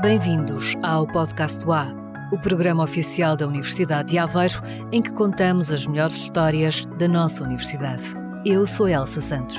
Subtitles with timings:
[0.00, 1.92] Bem-vindos ao Podcast A,
[2.30, 4.62] o programa oficial da Universidade de Aveiro,
[4.92, 8.04] em que contamos as melhores histórias da nossa universidade.
[8.44, 9.58] Eu sou Elsa Santos.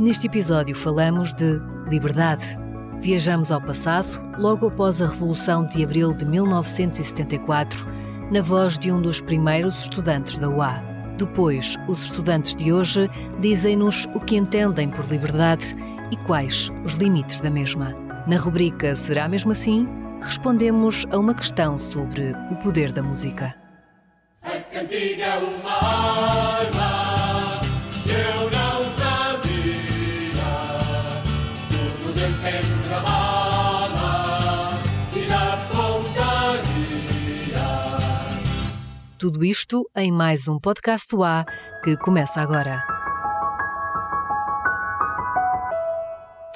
[0.00, 2.58] Neste episódio falamos de liberdade.
[3.00, 7.86] Viajamos ao passado, logo após a Revolução de Abril de 1974,
[8.32, 10.82] na voz de um dos primeiros estudantes da UA.
[11.16, 13.08] Depois, os estudantes de hoje
[13.38, 15.76] dizem-nos o que entendem por liberdade
[16.10, 18.05] e quais os limites da mesma.
[18.26, 19.86] Na rubrica Será mesmo assim?
[20.20, 23.54] Respondemos a uma questão sobre o poder da música.
[24.42, 27.60] A cantiga é uma arma,
[28.04, 30.42] eu não sabia.
[31.68, 34.70] Tudo depende da bala
[35.14, 36.56] e da pontaria.
[39.18, 41.44] Tudo isto em mais um podcast do A
[41.84, 42.82] que começa agora.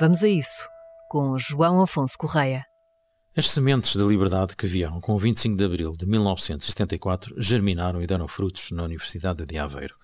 [0.01, 0.70] Vamos a isso
[1.11, 2.70] com João Afonso Correia.
[3.41, 8.07] As sementes da liberdade que vieram com o 25 de abril de 1974 germinaram e
[8.07, 9.95] deram frutos na Universidade de Aveiro.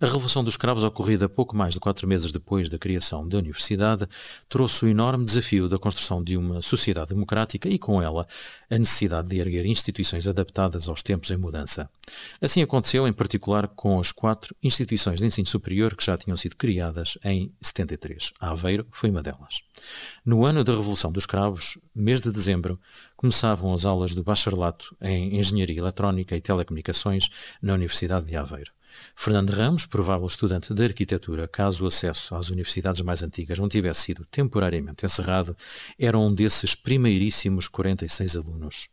[0.00, 4.06] A Revolução dos Cravos, ocorrida pouco mais de quatro meses depois da criação da Universidade,
[4.48, 8.26] trouxe o enorme desafio da construção de uma sociedade democrática e, com ela,
[8.70, 11.88] a necessidade de erguer instituições adaptadas aos tempos em mudança.
[12.40, 16.56] Assim aconteceu, em particular, com as quatro instituições de ensino superior que já tinham sido
[16.56, 18.32] criadas em 73.
[18.40, 19.60] A Aveiro foi uma delas.
[20.24, 22.78] No ano da Revolução dos Cravos, mês de dezembro,
[23.16, 27.28] começavam as aulas de bacharelato em Engenharia Eletrónica e Telecomunicações
[27.60, 28.72] na Universidade de Aveiro.
[29.14, 34.02] Fernando Ramos, provável estudante de arquitetura, caso o acesso às universidades mais antigas não tivesse
[34.02, 35.56] sido temporariamente encerrado,
[35.98, 38.88] era um desses primeiríssimos 46 alunos.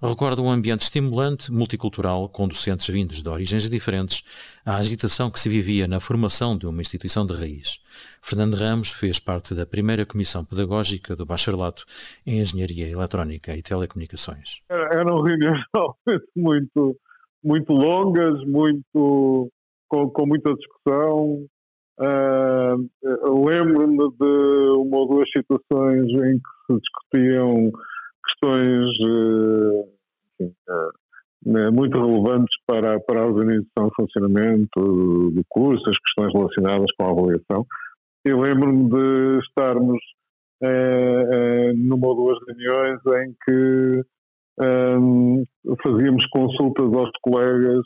[0.00, 4.22] Recorda um ambiente estimulante, multicultural, com docentes vindos de origens diferentes,
[4.64, 7.80] a agitação que se vivia na formação de uma instituição de raiz.
[8.22, 11.84] Fernando Ramos fez parte da primeira comissão pedagógica do bacharelato
[12.24, 14.60] em Engenharia Eletrónica e Telecomunicações.
[14.70, 15.64] Eram reuniões
[16.36, 16.96] muito
[17.42, 19.50] muito longas, muito
[19.88, 21.46] com, com muita discussão.
[22.00, 22.88] Uh,
[23.44, 27.72] Lembro-me de uma ou duas situações em que se discutiam
[28.24, 28.88] questões
[30.40, 34.80] uh, muito relevantes para, para a organização funcionamento
[35.30, 37.66] do curso, as questões relacionadas com a avaliação.
[38.24, 39.98] E lembro-me de estarmos
[41.76, 44.04] numa ou duas reuniões em que
[44.60, 45.44] um,
[45.82, 47.80] fazíamos consultas aos colegas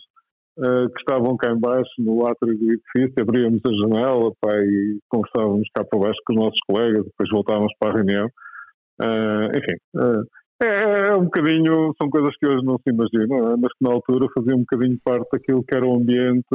[0.58, 5.68] uh, que estavam cá embaixo no átrio do edifício, abríamos a janela pá, e conversávamos
[5.74, 8.26] cá para baixo com os nossos colegas, depois voltávamos para a reunião.
[9.00, 10.24] Uh, enfim, uh,
[10.62, 13.56] é, é, um bocadinho, são coisas que hoje não se imaginam, é?
[13.56, 16.46] mas que na altura fazia um bocadinho parte daquilo que era o ambiente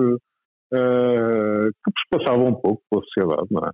[0.69, 3.71] que passava um pouco pela sociedade, não é?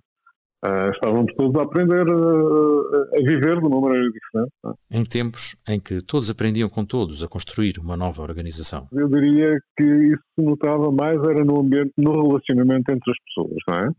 [0.64, 4.52] Uh, estávamos todos a aprender uh, a viver de uma maneira diferente.
[4.64, 4.98] É?
[4.98, 8.88] Em tempos em que todos aprendiam com todos a construir uma nova organização.
[8.90, 13.56] Eu diria que isso se notava mais era no ambiente, no relacionamento entre as pessoas,
[13.68, 13.90] não é?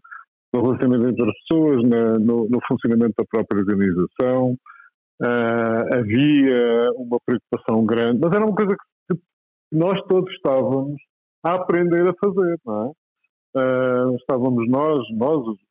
[0.56, 4.58] No relacionamento entre as pessoas, na, no, no, funcionamento da própria organização.
[5.22, 9.18] Uh, havia uma preocupação grande, mas era uma coisa que
[9.72, 11.00] nós todos estávamos
[11.44, 12.92] a aprender a fazer, não é?
[13.58, 15.65] Uh, estávamos nós, nós, os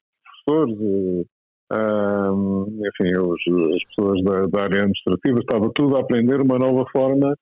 [0.45, 1.27] professores, e,
[1.73, 6.85] um, enfim, os, as pessoas da, da, área administrativa, estava tudo a aprender uma nova
[6.91, 7.37] forma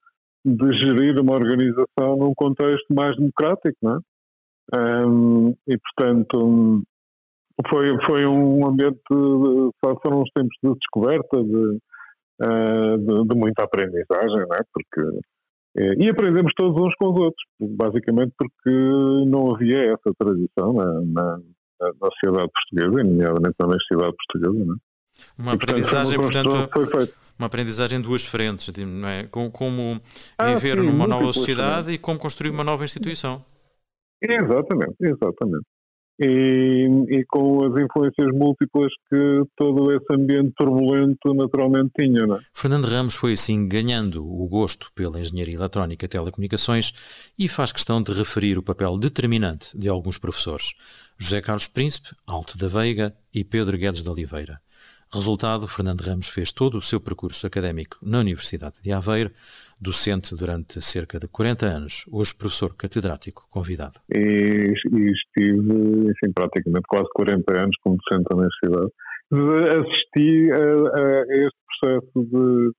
[0.45, 3.99] de gerir uma organização num contexto mais democrático, não é?
[4.75, 6.83] Um, e, portanto,
[7.69, 11.79] foi, foi um ambiente, foram uns tempos de descoberta, de,
[12.43, 14.61] uh, de, de, muita aprendizagem, não é?
[14.73, 15.21] Porque,
[15.99, 18.71] e aprendemos todos uns com os outros, basicamente porque
[19.27, 21.41] não havia essa tradição na, na,
[22.01, 24.65] da sociedade portuguesa, nomeadamente na universidade portuguesa.
[24.65, 24.79] Não é?
[25.39, 26.69] Uma aprendizagem, portanto,
[27.39, 29.25] uma aprendizagem em duas frentes, não é?
[29.25, 30.01] Como
[30.39, 33.45] ah, viver sim, numa nova sociedade e como construir uma nova instituição.
[34.21, 35.65] Exatamente, exatamente.
[36.21, 42.27] E, e, com as influências múltiplas que todo esse ambiente turbulento naturalmente tinha.
[42.27, 42.41] Não é?
[42.53, 46.93] Fernando Ramos foi assim ganhando o gosto pela engenharia eletrónica e telecomunicações
[47.37, 50.75] e faz questão de referir o papel determinante de alguns professores.
[51.23, 54.59] José Carlos Príncipe, Alto da Veiga e Pedro Guedes de Oliveira.
[55.15, 59.31] Resultado, Fernando Ramos fez todo o seu percurso académico na Universidade de Aveiro,
[59.81, 64.01] docente durante cerca de 40 anos, hoje professor catedrático convidado.
[64.13, 68.93] E, e estive, enfim, praticamente quase 40 anos como docente da Universidade.
[69.79, 72.73] Assisti a, a este processo de,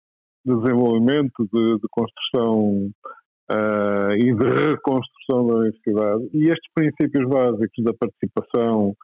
[0.46, 2.92] de desenvolvimento, de, de construção
[3.52, 6.30] uh, e de reconstrução da universidade.
[6.34, 8.96] E estes princípios básicos da participação,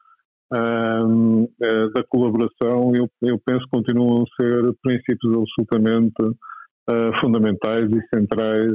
[0.51, 8.15] um, uh, da colaboração, eu, eu, penso continuam a ser princípios absolutamente uh, fundamentais e
[8.15, 8.73] centrais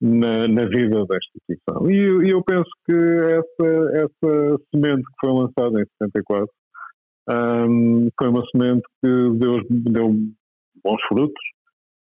[0.00, 1.90] na, na, vida da instituição.
[1.90, 6.48] E eu, eu penso que essa, essa semente que foi lançada em 74
[7.28, 10.14] um, foi uma semente que deu, deu
[10.84, 11.55] bons frutos uh,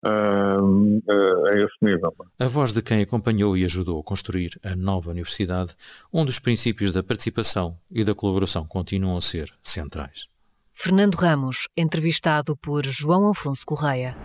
[0.06, 2.14] a esse nível.
[2.38, 5.74] A voz de quem acompanhou e ajudou a construir a nova universidade,
[6.12, 10.26] onde os princípios da participação e da colaboração continuam a ser centrais.
[10.72, 14.16] Fernando Ramos, entrevistado por João Afonso Correia.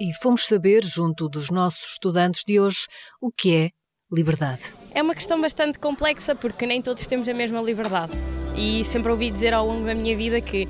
[0.00, 2.86] E fomos saber, junto dos nossos estudantes de hoje,
[3.20, 3.70] o que é
[4.12, 4.74] liberdade.
[4.90, 8.12] É uma questão bastante complexa porque nem todos temos a mesma liberdade.
[8.56, 10.68] E sempre ouvi dizer ao longo da minha vida que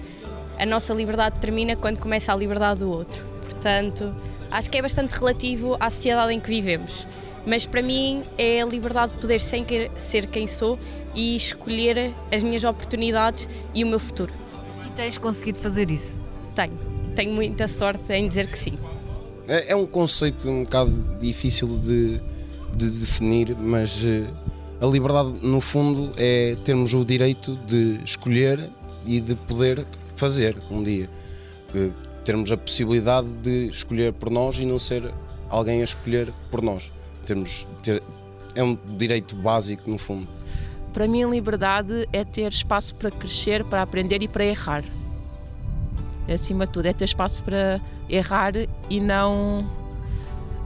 [0.58, 3.24] a nossa liberdade termina quando começa a liberdade do outro.
[3.42, 4.14] Portanto,
[4.50, 7.06] acho que é bastante relativo à sociedade em que vivemos.
[7.44, 10.78] Mas para mim é a liberdade de poder ser quem sou
[11.14, 14.32] e escolher as minhas oportunidades e o meu futuro.
[14.86, 16.20] E tens conseguido fazer isso?
[16.54, 16.78] Tenho.
[17.16, 18.74] Tenho muita sorte em dizer que sim.
[19.48, 22.20] É, é um conceito um bocado difícil de,
[22.76, 24.30] de definir, mas eh,
[24.82, 28.68] a liberdade, no fundo, é termos o direito de escolher
[29.06, 29.86] e de poder
[30.16, 31.08] fazer um dia.
[32.24, 35.14] Termos a possibilidade de escolher por nós e não ser
[35.48, 36.90] alguém a escolher por nós.
[37.24, 38.02] Termos, ter,
[38.56, 40.26] é um direito básico, no fundo.
[40.92, 44.82] Para mim, a liberdade é ter espaço para crescer, para aprender e para errar.
[46.28, 48.54] Acima de tudo, é ter espaço para errar
[48.90, 49.64] e não,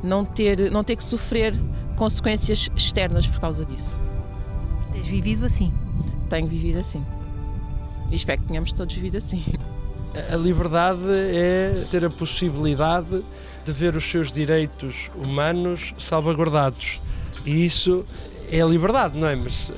[0.03, 1.55] não, ter, não ter que sofrer
[1.97, 4.06] consequências externas por causa disso.
[4.97, 5.73] Tens vivido assim?
[6.31, 7.05] Tenho vivido assim.
[8.11, 9.45] E espero que tenhamos todos vivido assim.
[10.33, 13.23] A liberdade é ter a possibilidade
[13.65, 16.99] de ver os seus direitos humanos salvaguardados.
[17.45, 18.07] E isso
[18.51, 19.37] é a liberdade, não é?
[19.37, 19.75] Mas eh,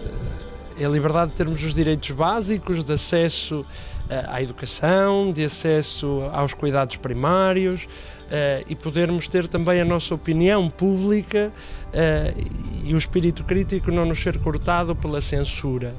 [0.78, 3.66] é a liberdade de termos os direitos básicos de acesso
[4.08, 10.14] eh, à educação, de acesso aos cuidados primários, uh, e podermos ter também a nossa
[10.14, 11.52] opinião pública
[11.88, 15.94] uh, e o espírito crítico não nos ser cortado pela censura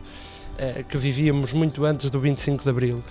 [0.90, 3.02] que vivíamos muito antes do 25 de Abril.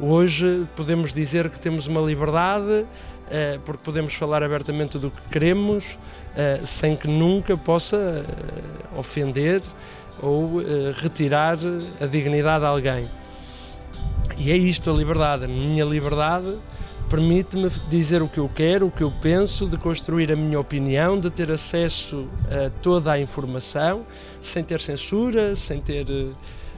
[0.00, 2.84] hoje podemos dizer que temos uma liberdade
[3.64, 5.96] porque podemos falar abertamente do que queremos
[6.66, 8.26] sem que nunca possa
[8.96, 9.62] ofender
[10.22, 10.62] ou
[10.94, 11.58] retirar
[12.00, 13.08] a dignidade a alguém.
[14.38, 15.44] E é isto a liberdade.
[15.44, 16.56] A minha liberdade
[17.12, 21.20] permite-me dizer o que eu quero, o que eu penso, de construir a minha opinião,
[21.20, 24.06] de ter acesso a toda a informação,
[24.40, 26.34] sem ter censura, sem ter uh,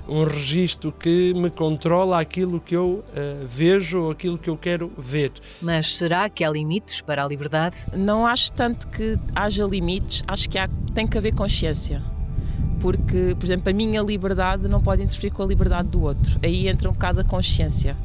[0.08, 4.90] um registro que me controla aquilo que eu uh, vejo ou aquilo que eu quero
[4.98, 5.30] ver.
[5.62, 7.86] Mas será que há limites para a liberdade?
[7.96, 12.02] Não acho tanto que haja limites, acho que há, tem que haver consciência
[12.84, 16.38] porque, por exemplo, a minha liberdade não pode interferir com a liberdade do outro.
[16.42, 17.96] Aí entra um bocado a consciência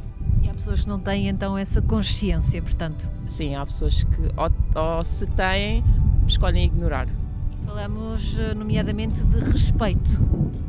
[0.69, 3.09] pessoas que não têm então essa consciência, portanto.
[3.27, 4.51] Sim, há pessoas que ou,
[4.97, 5.83] ou se têm,
[6.27, 7.07] escolhem ignorar.
[7.07, 10.09] E falamos eh, nomeadamente de respeito.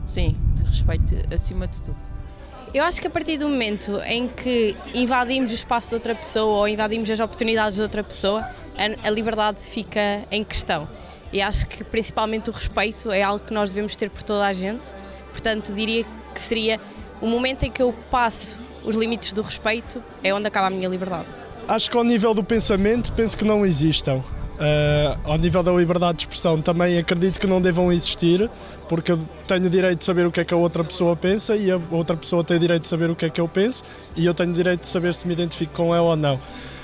[0.06, 1.98] Sim, de respeito acima de tudo.
[2.72, 6.60] Eu acho que a partir do momento em que invadimos o espaço de outra pessoa
[6.60, 10.88] ou invadimos as oportunidades de outra pessoa, a, a liberdade fica em questão.
[11.32, 14.52] E acho que principalmente o respeito é algo que nós devemos ter por toda a
[14.52, 14.88] gente.
[15.30, 16.80] Portanto, diria que seria
[17.20, 20.88] o momento em que eu passo os limites do respeito é onde acaba a minha
[20.88, 21.26] liberdade.
[21.68, 24.16] Acho que ao nível do pensamento, penso que não existam.
[24.16, 28.50] Uh, ao nível da liberdade de expressão, também acredito que não devam existir,
[28.88, 31.56] porque eu tenho o direito de saber o que é que a outra pessoa pensa
[31.56, 33.82] e a outra pessoa tem o direito de saber o que é que eu penso
[34.14, 36.38] e eu tenho o direito de saber se me identifico com ela ou não.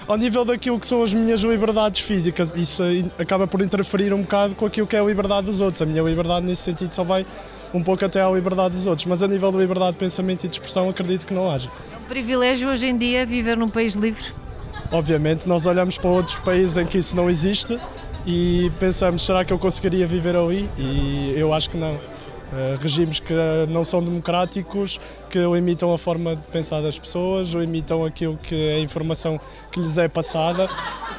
[0.09, 2.81] Ao nível daquilo que são as minhas liberdades físicas, isso
[3.19, 5.83] acaba por interferir um bocado com aquilo que é a liberdade dos outros.
[5.83, 7.27] A minha liberdade, nesse sentido, só vai
[7.75, 10.49] um pouco até à liberdade dos outros, mas a nível de liberdade de pensamento e
[10.49, 11.69] de expressão acredito que não haja.
[11.93, 14.25] É um privilégio hoje em dia viver num país livre?
[14.93, 17.77] Obviamente, nós olhamos para outros países em que isso não existe
[18.25, 20.71] e pensamos, será que eu conseguiria viver ali?
[20.79, 21.99] E eu acho que não.
[22.47, 23.35] Uh, regimes que
[23.69, 28.75] não são democráticos, que limitam a forma de pensar das pessoas, limitam aquilo que é
[28.76, 29.41] a informação
[29.73, 30.69] que lhes é passada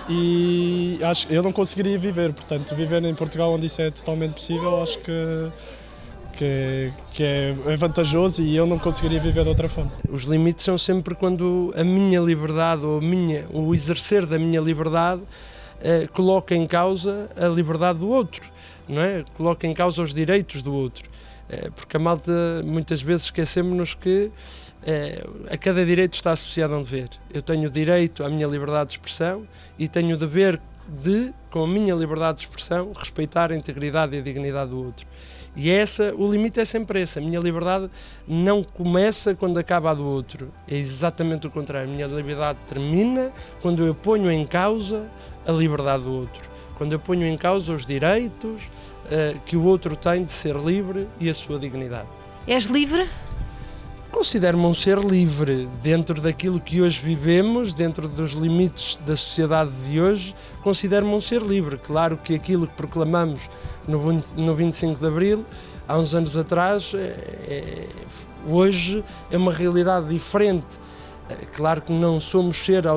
[0.09, 4.81] e acho eu não conseguiria viver, portanto, viver em Portugal onde isso é totalmente possível,
[4.81, 5.51] acho que
[6.37, 9.91] que, que é, vantajoso e eu não conseguiria viver de outra forma.
[10.09, 15.21] Os limites são sempre quando a minha liberdade ou minha, o exercer da minha liberdade
[15.81, 18.43] eh, coloca em causa a liberdade do outro,
[18.87, 19.23] não é?
[19.35, 21.09] Coloca em causa os direitos do outro.
[21.49, 22.31] Eh, porque a malta
[22.63, 24.31] muitas vezes esquecemos-nos que
[24.85, 27.09] eh, a cada direito está associado a um dever.
[27.33, 31.63] Eu tenho o direito à minha liberdade de expressão e tenho o dever de, com
[31.63, 35.05] a minha liberdade de expressão, respeitar a integridade e a dignidade do outro.
[35.55, 37.17] E essa, o limite é sempre esse.
[37.17, 37.89] A minha liberdade
[38.27, 40.53] não começa quando acaba a do outro.
[40.67, 41.89] É exatamente o contrário.
[41.89, 45.09] A minha liberdade termina quando eu ponho em causa
[45.45, 46.47] a liberdade do outro.
[46.75, 48.61] Quando eu ponho em causa os direitos
[49.07, 52.07] uh, que o outro tem de ser livre e a sua dignidade.
[52.45, 53.07] És livre?
[54.11, 59.99] Considero-me um ser livre dentro daquilo que hoje vivemos, dentro dos limites da sociedade de
[59.99, 60.33] hoje.
[60.63, 61.77] Considero-me um ser livre.
[61.77, 63.41] Claro que aquilo que proclamamos
[63.87, 65.45] no, no 25 de Abril,
[65.87, 67.87] há uns anos atrás, é,
[68.47, 70.65] hoje é uma realidade diferente.
[71.29, 72.87] É, claro que não somos ser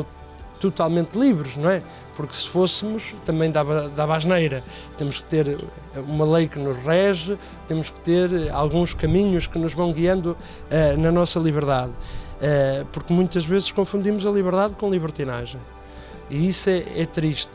[0.60, 1.82] totalmente livres, não é?
[2.14, 4.62] Porque se fôssemos, também dava, dava asneira.
[4.98, 5.56] Temos que ter
[5.96, 11.00] uma lei que nos rege, temos que ter alguns caminhos que nos vão guiando uh,
[11.00, 11.90] na nossa liberdade.
[11.90, 15.60] Uh, porque muitas vezes confundimos a liberdade com libertinagem.
[16.28, 17.50] E isso é, é triste.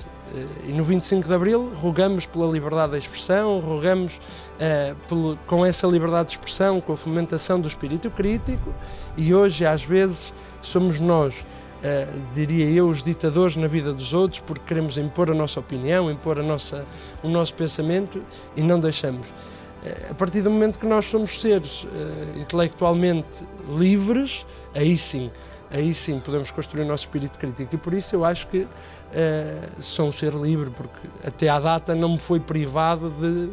[0.67, 4.19] E no 25 de Abril rogamos pela liberdade de expressão, rogamos
[5.07, 8.73] pelo, com essa liberdade de expressão, com a fomentação do espírito crítico,
[9.15, 11.45] e hoje, às vezes, somos nós,
[12.33, 16.39] diria eu, os ditadores na vida dos outros, porque queremos impor a nossa opinião, impor
[16.39, 16.85] a nossa,
[17.23, 18.21] o nosso pensamento
[18.55, 19.27] e não deixamos.
[19.27, 21.85] Uh, a partir do momento que nós somos seres
[22.35, 23.45] intelectualmente
[23.77, 25.29] livres, aí sim,
[25.69, 27.75] aí sim podemos construir o nosso espírito crítico.
[27.75, 31.95] E por isso eu acho que uh, sou um ser livre, porque até à data
[31.95, 33.49] não me foi privado de,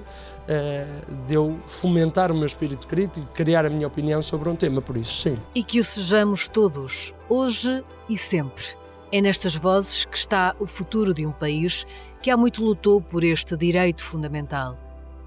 [1.26, 4.96] de eu fomentar o meu espírito crítico criar a minha opinião sobre um tema, por
[4.96, 5.38] isso sim.
[5.54, 8.64] E que o sejamos todos, hoje e sempre.
[9.10, 11.86] É nestas vozes que está o futuro de um país
[12.22, 14.78] que há muito lutou por este direito fundamental,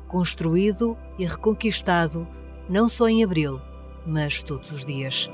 [0.08, 2.28] construído e reconquistado
[2.68, 3.62] não só em abril,
[4.06, 5.30] mas todos os dias.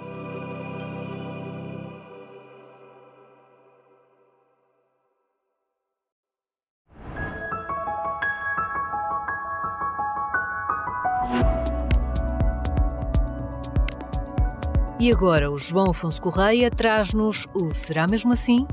[15.01, 18.67] E agora o João Afonso Correia traz-nos o Será Mesmo Assim?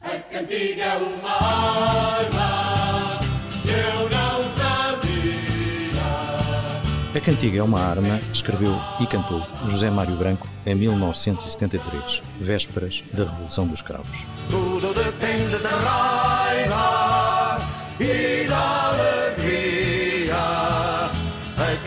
[0.00, 3.20] A cantiga é uma arma,
[3.66, 6.00] eu não sabia.
[7.14, 13.24] A cantiga é uma arma, escreveu e cantou José Mário Branco em 1973, vésperas da
[13.24, 14.24] Revolução dos Cravos.
[14.48, 16.09] Tudo depende da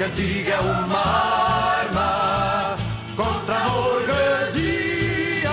[0.03, 2.75] cantiga é uma arma
[3.15, 5.49] contra a burguesia.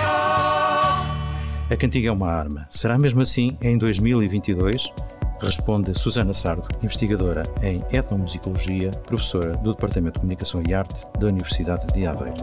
[1.69, 2.67] A cantiga é uma arma.
[2.69, 4.91] Será mesmo assim em 2022?
[5.39, 11.87] Responde Susana Sardo, investigadora em etnomusicologia, professora do Departamento de Comunicação e Arte da Universidade
[11.93, 12.35] de Aveiro.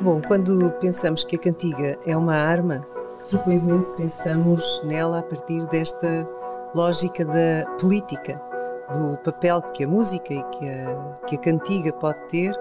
[0.00, 2.86] Bom, quando pensamos que a cantiga é uma arma,
[3.28, 6.24] frequentemente pensamos nela a partir desta
[6.72, 8.53] lógica da política
[8.92, 12.52] do papel que a música e que a, que a cantiga pode ter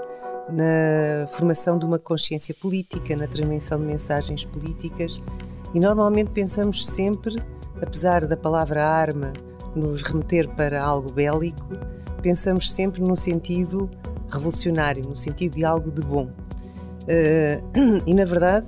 [0.49, 5.21] na formação de uma consciência política, na transmissão de mensagens políticas.
[5.73, 7.41] E normalmente pensamos sempre,
[7.81, 9.33] apesar da palavra arma
[9.75, 11.65] nos remeter para algo bélico,
[12.21, 13.89] pensamos sempre no sentido
[14.31, 16.29] revolucionário, no sentido de algo de bom.
[17.03, 18.67] Uh, e na verdade,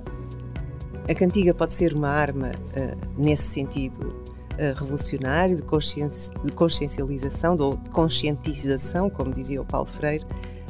[1.08, 4.26] a cantiga pode ser uma arma uh, nesse sentido
[4.78, 10.24] revolucionário, de, consciência, de consciencialização, de conscientização, como dizia o Paulo Freire,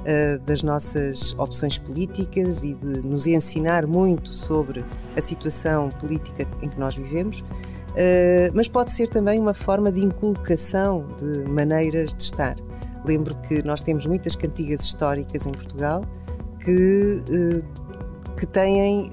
[0.06, 4.84] uh, das nossas opções políticas e de nos ensinar muito sobre
[5.16, 7.40] a situação política em que nós vivemos.
[7.40, 12.56] Uh, mas pode ser também uma forma de inculcação de maneiras de estar.
[13.04, 16.04] Lembro que nós temos muitas cantigas históricas em Portugal
[16.64, 17.22] que,
[18.36, 19.08] que têm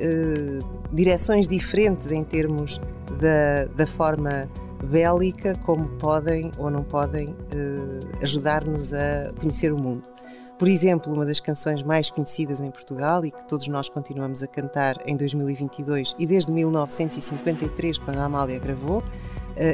[0.92, 2.82] direções diferentes em termos
[3.20, 4.50] da, da forma
[4.84, 10.10] bélica, como podem ou não podem uh, ajudar-nos a conhecer o mundo.
[10.58, 14.48] Por exemplo, uma das canções mais conhecidas em Portugal e que todos nós continuamos a
[14.48, 19.04] cantar em 2022 e desde 1953, quando a Amália gravou, uh,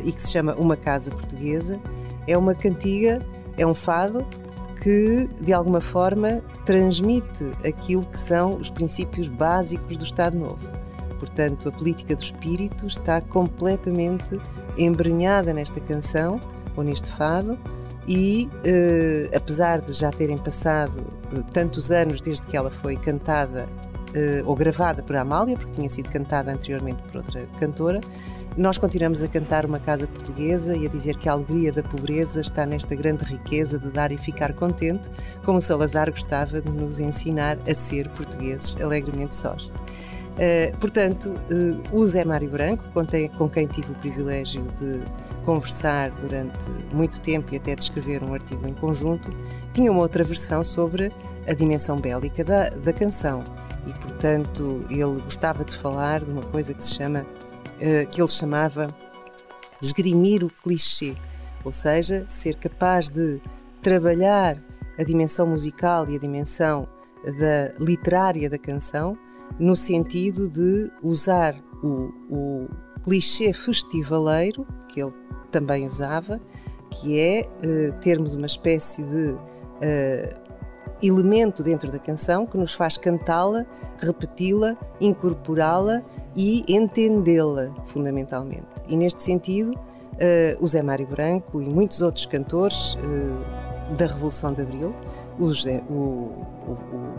[0.03, 1.79] e que se chama Uma Casa Portuguesa,
[2.27, 3.25] é uma cantiga,
[3.57, 4.25] é um fado
[4.81, 10.78] que, de alguma forma, transmite aquilo que são os princípios básicos do Estado Novo
[11.19, 14.39] Portanto, a política do espírito está completamente
[14.77, 16.39] embrenhada nesta canção
[16.75, 17.59] ou neste fado
[18.07, 23.67] e, eh, apesar de já terem passado eh, tantos anos desde que ela foi cantada
[24.43, 28.01] ou gravada por Amália, porque tinha sido cantada anteriormente por outra cantora.
[28.57, 32.41] Nós continuamos a cantar uma casa portuguesa e a dizer que a alegria da pobreza
[32.41, 35.09] está nesta grande riqueza de dar e ficar contente,
[35.45, 39.71] como Salazar gostava de nos ensinar a ser portugueses alegremente sós.
[40.39, 43.05] Uh, portanto, uh, o Zé Mário Branco, com,
[43.37, 45.01] com quem tive o privilégio de
[45.43, 49.29] conversar durante muito tempo e até de escrever um artigo em conjunto,
[49.73, 51.11] tinha uma outra versão sobre
[51.45, 53.43] a dimensão bélica da, da canção.
[53.85, 58.29] E, portanto, ele gostava de falar de uma coisa que se chama, uh, que ele
[58.29, 58.87] chamava
[59.81, 61.15] esgrimir o clichê,
[61.65, 63.41] ou seja, ser capaz de
[63.81, 64.57] trabalhar
[64.97, 66.87] a dimensão musical e a dimensão
[67.25, 69.17] da literária da canção
[69.57, 72.67] no sentido de usar o, o
[73.03, 75.13] clichê festivaleiro que ele
[75.51, 76.39] também usava,
[76.89, 80.39] que é uh, termos uma espécie de uh,
[81.01, 83.65] elemento dentro da canção que nos faz cantá-la,
[83.99, 86.03] repeti-la, incorporá-la
[86.35, 88.67] e entendê-la, fundamentalmente.
[88.87, 92.97] E neste sentido, uh, o Zé Mário Branco e muitos outros cantores
[93.97, 94.93] da Revolução de Abril,
[95.39, 97.13] o, José, o, o, o,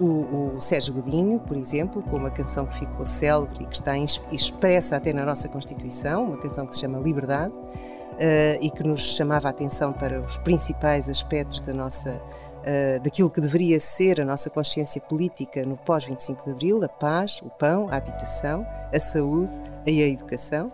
[0.00, 3.96] o, Sérgio Godinho, por exemplo, com uma canção que ficou célebre e que está
[4.30, 9.16] expressa até na nossa Constituição, uma canção que se chama Liberdade, uh, e que nos
[9.16, 14.24] chamava a atenção para os principais aspectos da nossa, uh, daquilo que deveria ser a
[14.24, 19.52] nossa consciência política no pós-25 de Abril, a paz, o pão, a habitação, a saúde
[19.86, 20.70] e a educação.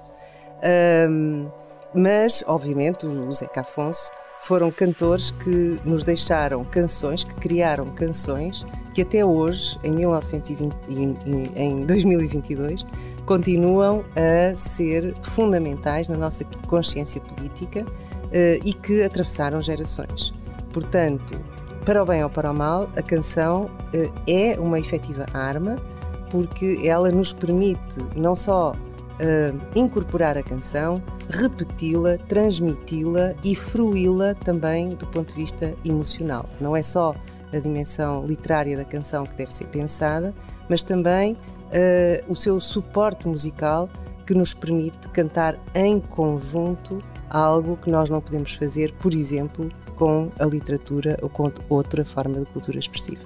[1.94, 9.02] mas, obviamente, o Zeca Afonso foram cantores que nos deixaram canções, que criaram canções que
[9.02, 10.76] até hoje, em, 1920,
[11.56, 12.84] em 2022,
[13.24, 18.30] continuam a ser fundamentais na nossa consciência política uh,
[18.64, 20.34] e que atravessaram gerações.
[20.72, 21.38] Portanto,
[21.84, 25.76] para o bem ou para o mal, a canção uh, é uma efetiva arma
[26.30, 30.94] porque ela nos permite não só uh, incorporar a canção,
[31.30, 36.48] repeti-la, transmiti-la e fruí-la também do ponto de vista emocional.
[36.60, 37.14] Não é só
[37.52, 40.34] a dimensão literária da canção que deve ser pensada,
[40.68, 41.38] mas também uh,
[42.28, 43.88] o seu suporte musical
[44.26, 50.30] que nos permite cantar em conjunto algo que nós não podemos fazer, por exemplo, com
[50.38, 53.24] a literatura ou com outra forma de cultura expressiva.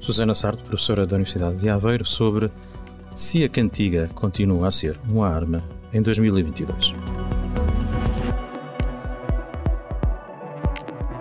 [0.00, 2.50] Susana Sarto, professora da Universidade de Aveiro, sobre
[3.16, 5.58] se a cantiga continua a ser uma arma
[5.92, 7.03] em 2022.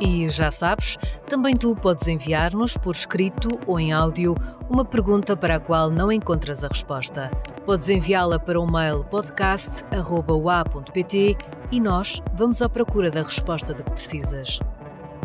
[0.05, 0.97] E já sabes,
[1.29, 4.35] também tu podes enviar-nos por escrito ou em áudio
[4.69, 7.31] uma pergunta para a qual não encontras a resposta.
[7.65, 11.37] Podes enviá-la para o mail podcast.ua.pt
[11.71, 14.59] e nós vamos à procura da resposta de que precisas.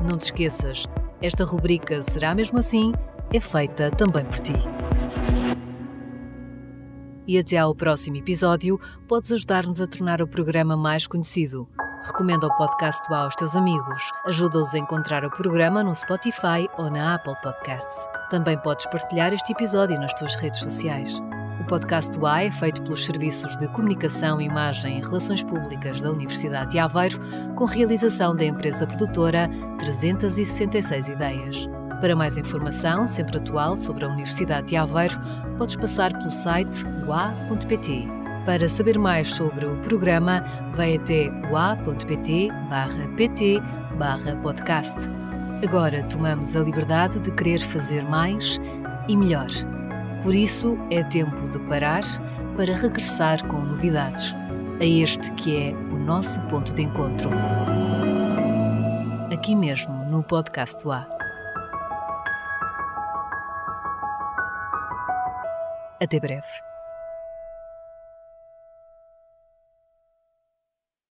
[0.09, 0.87] Não te esqueças,
[1.21, 2.93] esta rubrica será mesmo assim
[3.33, 4.55] é feita também por ti.
[7.27, 11.69] E até ao próximo episódio, podes ajudar-nos a tornar o programa mais conhecido.
[12.09, 14.11] Recomenda o podcast do aos teus amigos.
[14.25, 18.09] Ajuda-os a encontrar o programa no Spotify ou na Apple Podcasts.
[18.31, 21.12] Também podes partilhar este episódio nas tuas redes sociais.
[21.61, 26.11] O podcast do A é feito pelos Serviços de Comunicação, Imagem e Relações Públicas da
[26.11, 27.21] Universidade de Aveiro,
[27.55, 31.68] com realização da empresa produtora 366 Ideias.
[32.01, 35.21] Para mais informação, sempre atual, sobre a Universidade de Aveiro,
[35.59, 38.09] podes passar pelo site ua.pt.
[38.48, 42.48] Para saber mais sobre o programa, vai até ua.pt
[43.14, 43.62] pt
[44.42, 44.96] podcast.
[45.62, 48.58] Agora tomamos a liberdade de querer fazer mais
[49.06, 49.48] e melhor.
[50.22, 52.00] Por isso é tempo de parar
[52.56, 54.34] para regressar com novidades.
[54.80, 57.28] A este que é o nosso ponto de encontro.
[59.30, 61.06] Aqui mesmo no Podcast UA.
[66.00, 66.67] Até breve.